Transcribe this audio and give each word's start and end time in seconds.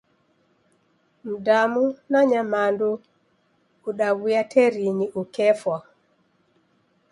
Mdamu 1.31 1.83
na 2.11 2.19
nyamandu 2.29 2.89
udawuya 3.89 4.41
terinyi 4.53 5.05
ukefwa. 5.21 5.77